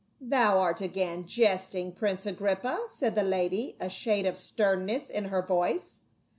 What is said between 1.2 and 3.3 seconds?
jesting, prince Agrippa," said the